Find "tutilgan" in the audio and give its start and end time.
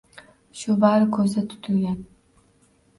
1.55-2.05